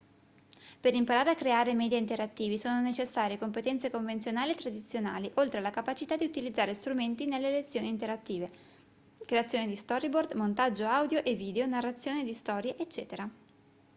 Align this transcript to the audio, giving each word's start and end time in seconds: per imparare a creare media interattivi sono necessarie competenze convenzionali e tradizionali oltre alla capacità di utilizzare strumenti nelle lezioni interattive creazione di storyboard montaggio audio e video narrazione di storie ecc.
per 0.79 0.95
imparare 0.95 1.29
a 1.29 1.35
creare 1.35 1.75
media 1.75 1.95
interattivi 1.99 2.57
sono 2.57 2.81
necessarie 2.81 3.37
competenze 3.37 3.91
convenzionali 3.91 4.49
e 4.49 4.55
tradizionali 4.55 5.31
oltre 5.35 5.59
alla 5.59 5.69
capacità 5.69 6.15
di 6.17 6.25
utilizzare 6.25 6.73
strumenti 6.73 7.27
nelle 7.27 7.51
lezioni 7.51 7.87
interattive 7.87 8.49
creazione 9.23 9.67
di 9.67 9.75
storyboard 9.75 10.33
montaggio 10.33 10.87
audio 10.87 11.23
e 11.23 11.35
video 11.35 11.67
narrazione 11.67 12.23
di 12.23 12.33
storie 12.33 12.75
ecc. 12.79 13.27